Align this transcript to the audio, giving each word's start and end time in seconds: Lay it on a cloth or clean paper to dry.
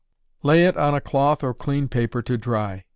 Lay 0.41 0.65
it 0.65 0.75
on 0.77 0.95
a 0.95 0.99
cloth 0.99 1.43
or 1.43 1.53
clean 1.53 1.87
paper 1.87 2.23
to 2.23 2.35
dry. 2.35 2.85